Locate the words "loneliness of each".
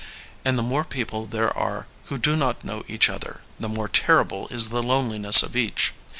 4.81-5.93